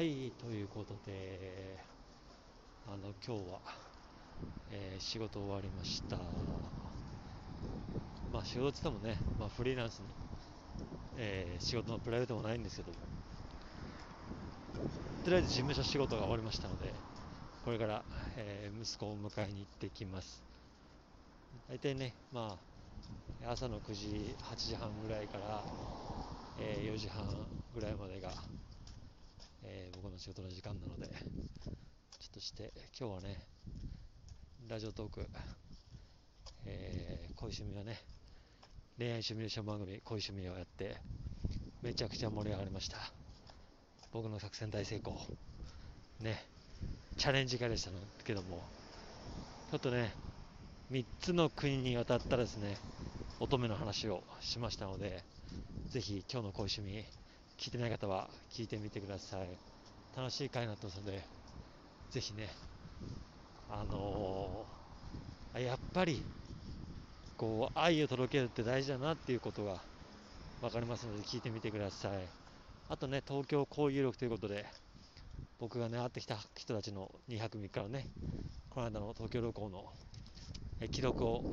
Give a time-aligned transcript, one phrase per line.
[0.00, 1.78] はい、ということで、
[2.86, 3.60] あの、今日は、
[4.70, 6.16] えー仕事終わりました。
[8.30, 10.16] まあ、仕事って言ってもね、まあ、フリーランスに、
[11.14, 13.08] えー仕事のプライベートもないんですけども、
[15.22, 17.00] とりあえず事務所仕事が終わりましたので、
[17.62, 18.04] これから、
[18.36, 20.44] えー息子を迎えに行ってきます。
[21.68, 22.58] 大体ね、ま
[23.42, 25.66] あ、朝の9時、8時半ぐらいから、
[26.56, 28.34] えー4時半ぐらいまでが、
[29.62, 33.46] えー僕の仕事の時間なので、ちょっとして、今日はね、
[34.68, 35.26] ラジオトーク、
[36.66, 37.98] えー恋趣味はね、
[38.98, 40.96] 恋愛シミュレーション番組、恋趣味をやって、
[41.82, 42.98] めちゃくちゃ盛り上がりました。
[44.12, 45.16] 僕の作戦大成功。
[46.20, 46.44] ね、
[47.16, 47.90] チャレンジ会でした
[48.24, 48.62] けども、
[49.70, 50.12] ちょっとね、
[50.90, 52.76] 3つの国にわたったですね、
[53.40, 55.22] 乙女の話をしましたので、
[55.90, 57.04] ぜひ今日の恋趣味、
[57.60, 59.58] 聞いてない方は聞いてみてください。
[60.16, 61.22] 楽しい回になってますので、
[62.10, 62.48] ぜひね、
[63.68, 66.24] あのーやっぱり、
[67.36, 69.82] こう、愛を届けるって大事だなっていうことが
[70.60, 72.28] 分かりますので、聞いてみてください。
[72.88, 74.64] あとね、東京交友録ということで、
[75.58, 78.06] 僕がね、会ってきた人たちの2泊3日のね、
[78.70, 79.84] この間の東京旅行の
[80.90, 81.44] 記録を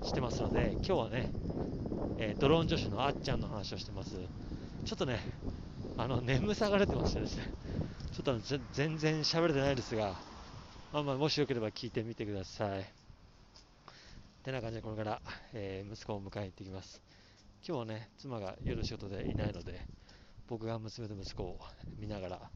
[0.00, 1.30] してますので、今日はね、
[2.18, 4.16] えードローン女子のあっちゃんの話をしてます。
[4.86, 5.20] ちょっとね、
[5.96, 7.54] あの、眠さが出てましてですね、
[8.12, 10.24] ちょっとあの全然喋れてないですが、
[10.92, 12.94] まあまあ、もしよければ聞いてみてください。
[14.42, 17.02] てな感じで、これから、えー息子を迎えに行ってきます。
[17.66, 19.86] 今日はね、妻が夜仕事でいないので、
[20.48, 21.60] 僕が娘と息子を
[21.98, 22.50] 見ながら、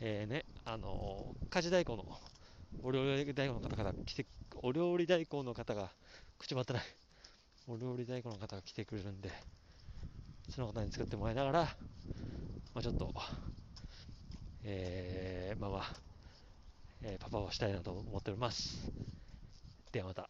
[0.00, 2.06] えーね、あのー家事代行の、
[2.82, 5.90] お料理代行の方が来て、お料理代行の方が、
[6.38, 6.84] 口回ってない、
[7.68, 9.30] お料理代行の方が来てくれるんで、
[10.48, 11.76] その方に作ってもらいながら、
[12.74, 13.12] まあ、ちょっと、
[14.62, 15.82] えー、まあまあ、
[17.02, 18.92] えーパパをしたいなと思っております。
[19.92, 20.28] ではまた。